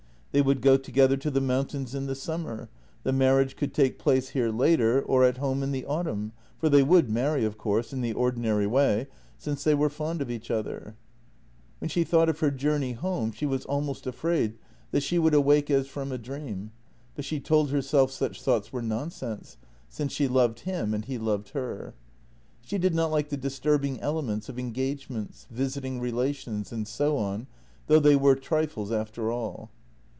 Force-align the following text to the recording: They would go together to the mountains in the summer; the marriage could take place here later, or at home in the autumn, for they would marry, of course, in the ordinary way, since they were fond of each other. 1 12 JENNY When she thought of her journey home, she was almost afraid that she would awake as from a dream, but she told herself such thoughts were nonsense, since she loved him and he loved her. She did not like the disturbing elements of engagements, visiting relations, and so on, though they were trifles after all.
They 0.33 0.41
would 0.41 0.61
go 0.61 0.77
together 0.77 1.17
to 1.17 1.29
the 1.29 1.41
mountains 1.41 1.93
in 1.93 2.05
the 2.05 2.15
summer; 2.15 2.69
the 3.03 3.11
marriage 3.11 3.57
could 3.57 3.73
take 3.73 3.99
place 3.99 4.29
here 4.29 4.49
later, 4.49 5.01
or 5.01 5.25
at 5.25 5.39
home 5.39 5.61
in 5.61 5.73
the 5.73 5.85
autumn, 5.85 6.31
for 6.57 6.69
they 6.69 6.83
would 6.83 7.09
marry, 7.11 7.43
of 7.43 7.57
course, 7.57 7.91
in 7.91 7.99
the 7.99 8.13
ordinary 8.13 8.65
way, 8.65 9.07
since 9.37 9.65
they 9.65 9.75
were 9.75 9.89
fond 9.89 10.21
of 10.21 10.31
each 10.31 10.49
other. 10.49 10.55
1 10.63 10.63
12 10.71 10.83
JENNY 10.83 10.95
When 11.79 11.89
she 11.89 12.03
thought 12.05 12.29
of 12.29 12.39
her 12.39 12.49
journey 12.49 12.93
home, 12.93 13.33
she 13.33 13.45
was 13.45 13.65
almost 13.65 14.07
afraid 14.07 14.57
that 14.91 15.03
she 15.03 15.19
would 15.19 15.33
awake 15.33 15.69
as 15.69 15.87
from 15.89 16.13
a 16.13 16.17
dream, 16.17 16.71
but 17.13 17.25
she 17.25 17.41
told 17.41 17.69
herself 17.71 18.09
such 18.09 18.41
thoughts 18.41 18.71
were 18.71 18.81
nonsense, 18.81 19.57
since 19.89 20.13
she 20.13 20.29
loved 20.29 20.61
him 20.61 20.93
and 20.93 21.03
he 21.03 21.17
loved 21.17 21.49
her. 21.49 21.93
She 22.61 22.77
did 22.77 22.95
not 22.95 23.11
like 23.11 23.27
the 23.27 23.35
disturbing 23.35 23.99
elements 23.99 24.47
of 24.47 24.57
engagements, 24.57 25.47
visiting 25.51 25.99
relations, 25.99 26.71
and 26.71 26.87
so 26.87 27.17
on, 27.17 27.47
though 27.87 27.99
they 27.99 28.15
were 28.15 28.35
trifles 28.37 28.93
after 28.93 29.29
all. 29.29 29.69